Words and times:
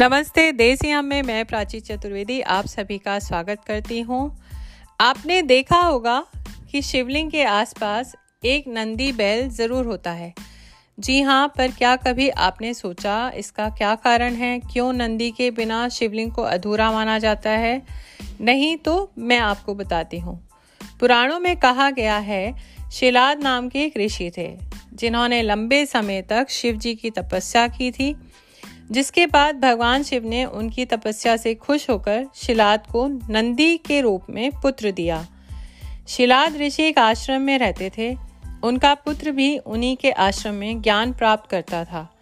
नमस्ते 0.00 0.52
देसियाम 0.52 1.04
में 1.04 1.22
मैं 1.22 1.44
प्राची 1.44 1.78
चतुर्वेदी 1.80 2.40
आप 2.40 2.66
सभी 2.66 2.96
का 2.98 3.18
स्वागत 3.18 3.60
करती 3.66 4.00
हूँ। 4.00 4.38
आपने 5.00 5.40
देखा 5.42 5.78
होगा 5.78 6.18
कि 6.72 6.82
शिवलिंग 6.82 7.30
के 7.30 7.44
आसपास 7.44 8.14
एक 8.44 8.64
नंदी 8.68 9.10
बैल 9.12 9.48
ज़रूर 9.48 9.86
होता 9.86 10.10
है। 10.10 10.32
जी 10.98 11.20
हाँ 11.20 11.48
पर 11.48 11.70
क्या 11.70 11.94
कभी 11.96 12.28
आपने 12.28 12.74
सोचा 12.74 13.30
इसका 13.36 13.68
क्या 13.70 13.94
कारण 13.94 14.34
है? 14.34 14.58
क्यों 14.72 14.92
नंदी 14.92 15.30
के 15.30 15.50
बिना 15.50 15.88
शिवलिंग 15.88 16.32
को 16.32 16.42
अधूरा 16.42 16.92
माना 16.92 17.18
जाता 17.18 17.50
है? 17.50 17.82
नहीं 18.40 18.76
तो 18.76 19.12
मैं 19.18 19.38
आपको 19.38 19.74
बताती 19.74 20.18
हूँ। 20.18 20.38
पुराणों 21.00 21.40
में 21.40 21.56
कहा 21.56 21.90
गया 21.90 22.18
है, 22.18 22.54
शिलाद 22.92 23.42
नाम 23.42 23.68
के 23.68 23.84
एक 23.84 23.96
ऋषि 23.96 24.30
थे, 24.38 24.56
जिन्होंने 24.94 25.42
लंबे 25.42 25.84
समय 25.86 26.22
तक 26.22 26.50
शिव 26.50 26.76
जी 26.76 26.94
की 26.94 27.10
तपस्या 27.10 27.68
की 27.68 27.90
थी। 27.90 28.14
जिसके 28.90 29.26
बाद 29.26 29.60
भगवान 29.60 30.02
शिव 30.02 30.24
ने 30.24 30.44
उनकी 30.44 30.84
तपस्या 30.84 31.36
से 31.36 31.54
खुश 31.54 31.90
होकर 31.90 32.26
शिलाद 32.34 32.86
को 32.86 33.08
नंदी 33.08 33.76
के 33.76 34.00
रूप 34.00 34.22
में 34.30 34.50
पुत्र 34.50 34.90
दिया। 34.90 35.26
शिलाद 36.08 36.56
ऋषि 36.56 36.82
एक 36.82 36.98
आश्रम 36.98 37.42
में 37.42 37.58
रहते 37.58 37.90
थे। 37.98 38.16
उनका 38.64 38.94
पुत्र 38.94 39.30
भी 39.30 39.58
उन्हीं 39.58 39.96
के 39.96 40.10
आश्रम 40.10 40.54
में 40.54 40.82
ज्ञान 40.82 41.12
प्राप्त 41.12 41.50
करता 41.50 41.84
था। 41.84 42.12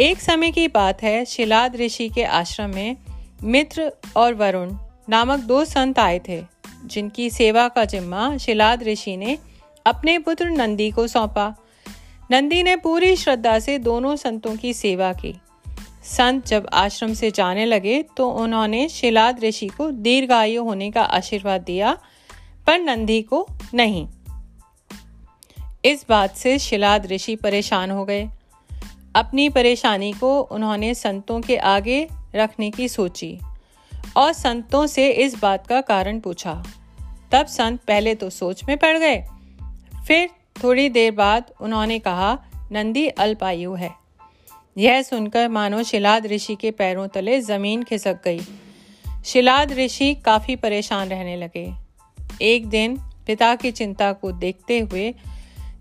एक 0.00 0.20
समय 0.20 0.50
की 0.50 0.68
बात 0.68 1.02
है, 1.02 1.24
शिलाद 1.24 1.76
ऋषि 1.76 2.08
के 2.08 2.24
आश्रम 2.24 2.74
में 2.74 2.96
मित्र 3.42 3.92
और 4.16 4.34
वरुण 4.34 4.74
नामक 5.08 5.38
दो 5.38 5.64
संत 5.64 5.98
आए 5.98 6.20
थे, 6.28 6.44
जिनकी 6.84 7.30
सेवा 7.30 7.68
का 7.68 7.84
जिम्मा 7.84 8.36
शिलाद 8.36 8.82
ऋषि 8.82 9.16
ने 9.16 9.38
अपने 9.86 10.18
पुत्र 10.18 10.50
नंदी 10.50 10.90
को 10.90 11.06
सौंपा। 11.06 11.54
नंदी 12.30 12.62
ने 12.62 12.76
पूरी 12.76 13.16
श्रद्धा 13.16 13.58
से 13.58 13.78
दोनों 13.78 14.16
संतों 14.16 14.56
की 14.56 14.74
सेवा 14.74 15.12
की। 15.12 15.40
संत 16.04 16.46
जब 16.46 16.66
आश्रम 16.72 17.12
से 17.14 17.30
जाने 17.30 17.64
लगे 17.66 18.02
तो 18.16 18.28
उन्होंने 18.30 18.88
शिलाद 18.88 19.40
ऋषि 19.40 19.66
को 19.68 19.90
दीर्घायु 19.90 20.62
होने 20.64 20.90
का 20.90 21.02
आशीर्वाद 21.02 21.60
दिया, 21.60 21.92
पर 22.66 22.78
नंदी 22.78 23.20
को 23.22 23.46
नहीं। 23.74 24.06
इस 25.84 26.04
बात 26.08 26.36
से 26.36 26.58
शिलाद 26.58 27.06
ऋषि 27.06 27.36
परेशान 27.36 27.90
हो 27.90 28.04
गए। 28.04 28.28
अपनी 29.16 29.48
परेशानी 29.48 30.12
को 30.12 30.40
उन्होंने 30.40 30.94
संतों 30.94 31.40
के 31.40 31.56
आगे 31.56 32.06
रखने 32.34 32.70
की 32.70 32.88
सोची 32.88 33.38
और 34.16 34.32
संतों 34.32 34.86
से 34.86 35.08
इस 35.10 35.40
बात 35.42 35.66
का 35.66 35.80
कारण 35.80 36.20
पूछा। 36.20 36.62
तब 37.32 37.46
संत 37.46 37.80
पहले 37.80 38.14
तो 38.14 38.30
सोच 38.30 38.64
में 38.64 38.76
पड़ 38.78 38.96
गए, 38.98 39.24
फिर 40.06 40.28
थोड़ी 40.64 40.88
देर 40.88 41.12
बाद 41.12 41.52
उन्होंने 41.60 41.98
कहा, 41.98 42.38
नंदी, 42.72 43.06
अल्पायु 43.08 43.74
है। 43.74 43.99
यह 44.76 45.02
सुनकर 45.02 45.48
मानो 45.48 45.82
शिलाद 45.82 46.26
ऋषि 46.26 46.54
के 46.56 46.70
पैरों 46.70 47.08
तले 47.08 47.40
ज़मीन 47.40 47.82
खिसक 47.82 48.22
गई। 48.24 48.40
शिलाद 49.24 49.72
ऋषि 49.72 50.14
काफ़ी 50.14 50.56
परेशान 50.56 51.08
रहने 51.08 51.36
लगे। 51.36 51.72
एक 52.42 52.66
दिन 52.66 52.96
पिता 53.26 53.54
की 53.54 53.70
चिंता 53.70 54.12
को 54.12 54.32
देखते 54.32 54.78
हुए 54.78 55.14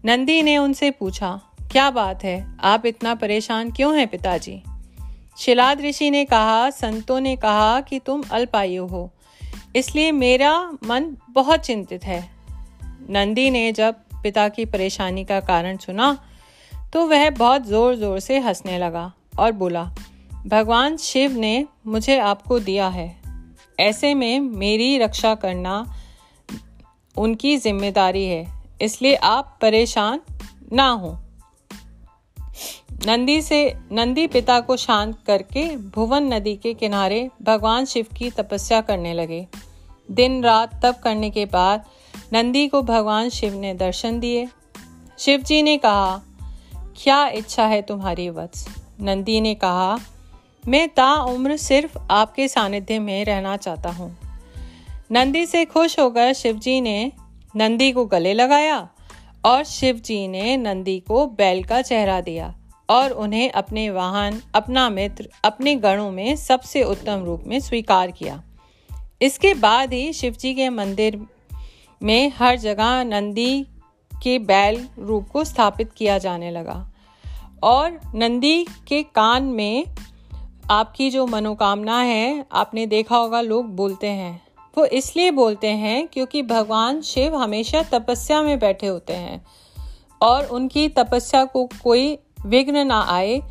नंदी 0.06 0.42
ने 0.42 0.58
उनसे 0.58 0.92
पूछा, 0.92 1.42
क्या 1.72 1.90
बात 1.92 2.24
है? 2.24 2.58
आप 2.64 2.86
इतना 2.86 3.16
परेशान 3.16 3.72
क्यों 3.72 3.98
हैं 3.98 4.08
पिताजी? 4.08 4.62
शिलाद 5.38 5.82
ऋषि 5.82 6.10
ने 6.10 6.26
कहा, 6.26 6.70
संतों 6.70 7.20
ने 7.20 7.36
कहा 7.36 7.82
कि 7.82 8.00
तुम 8.00 8.24
अल्पायु 8.32 8.86
हो, 8.86 9.12
इसलिए 9.76 10.12
मेरा 10.12 10.78
मन 10.86 11.16
बहुत 11.30 11.60
चिंतित 11.60 12.04
है। 12.04 12.30
नंदी 13.10 13.50
ने 13.50 13.72
जब 13.72 13.96
पिता 14.24 14.50
की 14.50 14.66
परेशानी 14.66 15.26
का 15.26 15.40
कारण 15.40 15.78
सुना 15.78 16.26
तो 16.94 17.06
वह 17.08 17.30
बहुत 17.30 17.66
ज़ोर 17.66 17.96
ज़ोर 17.96 18.20
से 18.20 18.40
हंसने 18.40 18.78
लगा 18.78 19.12
और 19.40 19.52
बोला, 19.54 19.84
भगवान 20.48 20.98
शिव 20.98 21.38
ने 21.38 21.66
मुझे 21.88 22.18
आपको 22.20 22.60
दिया 22.60 22.88
है। 22.88 23.16
ऐसे 23.80 24.14
में 24.14 24.40
मेरी 24.40 24.98
रक्षा 24.98 25.34
करना 25.36 25.86
उनकी 27.16 27.56
ज़िम्मेदारी 27.58 28.26
है, 28.26 28.46
इसलिए 28.82 29.16
आप 29.16 29.58
परेशान 29.62 30.22
ना 30.74 30.90
हो। 30.90 31.18
नंदी 33.08 33.42
से, 33.42 33.74
नंदी 33.92 34.26
पिता 34.28 34.60
को 34.60 34.76
शांत 34.78 35.18
करके 35.28 35.66
भुवन 35.90 36.34
नदी 36.34 36.56
के 36.56 36.74
किनारे 36.74 37.30
भगवान 37.42 37.86
शिव 37.86 38.08
की 38.18 38.30
तपस्या 38.32 38.80
करने 38.82 39.14
लगे। 39.14 39.46
दिन 40.10 40.44
रात 40.44 40.80
तप 40.84 41.00
करने 41.04 41.30
के 41.30 41.46
बाद 41.46 41.86
नंदी 42.34 42.68
को 42.68 42.82
भगवान 42.84 43.30
शिव 43.30 43.54
ने 43.54 43.74
दर्शन 43.76 44.20
दिए। 44.20 44.48
शिव 45.20 45.42
जी 45.42 45.62
ने 45.62 45.78
कहा 45.78 46.22
क्या 47.04 47.28
इच्छा 47.28 47.66
है 47.66 47.82
तुम्हारी 47.82 48.30
वत्स? 48.30 48.68
नंदी 49.02 49.42
ने 49.42 49.56
कहा, 49.56 50.00
मैं 50.68 50.90
ता 50.90 51.14
उम्र 51.14 51.58
सिर्फ़ 51.58 51.98
आपके 52.12 52.48
सानिध्य 52.48 53.00
में 53.00 53.26
रहना 53.26 53.58
चाहता 53.58 53.90
हूँ। 53.90 54.18
नंदी 55.12 55.46
से 55.46 55.66
खुश 55.66 56.00
होकर 56.00 56.34
शिवजी 56.34 56.82
ने 56.82 57.12
नंदी 57.56 57.92
को 57.92 58.06
गले 58.06 58.34
लगाया 58.34 58.90
और 59.46 59.64
शिवजी 59.64 60.28
ने 60.28 60.58
नंदी 60.58 61.00
को 61.00 61.26
बैल 61.26 61.64
का 61.64 61.82
चेहरा 61.82 62.22
दिया 62.22 62.56
और 62.90 63.12
उन्हें 63.12 63.52
अपने 63.52 63.90
वाहन, 63.90 64.42
अपना 64.56 64.90
मित्र, 64.90 65.30
अपने 65.44 65.76
गणों 65.76 66.12
में 66.12 66.36
सबसे 66.36 66.84
उत्तम 66.84 67.24
रूप 67.24 67.44
में 67.48 67.60
स्वीकार 67.60 68.12
किया। 68.12 68.44
इसके 69.22 69.54
बाद 69.54 69.94
ही 69.94 70.14
शिवजी 70.14 70.56
के 70.56 70.70
मंदिर 70.70 71.26
में 72.04 72.32
हर 72.38 72.58
जगह 72.58 73.04
नंदी 73.04 73.68
के 74.24 74.40
बैल 74.40 74.88
रूप 75.00 75.30
को 75.30 75.44
स्थापित 75.44 75.92
किया 75.94 76.18
जाने 76.18 76.52
लगा। 76.52 76.89
और 77.64 78.00
नंदी 78.16 78.64
के 78.88 79.02
कान 79.04 79.44
में 79.44 79.86
आपकी 80.72 81.10
जो 81.10 81.26
मनोकामना 81.26 82.00
है, 82.02 82.46
आपने 82.52 82.86
देखा 82.86 83.18
होगा 83.18 83.42
लोग 83.42 83.76
बोलते 83.76 84.08
हैं। 84.08 84.42
वो 84.78 84.86
इसलिए 84.86 85.32
बोलते 85.32 85.68
हैं 85.68 86.08
क्योंकि 86.08 86.44
भगवान 86.44 87.02
शिव 87.02 87.36
हमेशा 87.36 87.84
तपस्या 87.84 88.42
में 88.42 88.60
बैठे 88.60 88.88
होते 88.88 89.14
हैं 89.14 89.46
और 90.22 90.46
उनकी 90.46 90.88
तपस्या 90.90 91.46
को 91.46 91.70
कोई 91.84 92.18
विघ्न 92.46 92.88
ना 92.88 93.02
आए, 93.02 93.42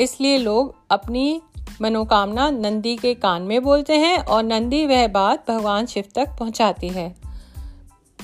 इसलिए 0.00 0.38
लोग 0.38 0.74
अपनी 0.90 1.40
मनोकामना 1.82 2.50
नंदी 2.50 2.96
के 2.96 3.14
कान 3.14 3.42
में 3.42 3.62
बोलते 3.62 3.96
हैं 3.96 4.18
और 4.18 4.42
नंदी 4.42 4.86
वह 4.86 5.06
बात 5.08 5.50
भगवान 5.50 5.86
शिव 5.86 6.04
तक 6.14 6.36
पहुंचाती 6.38 6.88
है। 6.88 7.14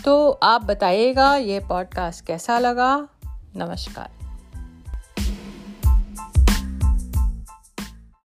तो 0.05 0.31
आप 0.31 0.65
बताइएगा, 0.65 1.35
ये 1.37 1.61
पॉडकास्ट 1.61 2.27
कैसा 2.27 2.59
लगा? 2.59 3.09
नमस्कार। 3.57 4.20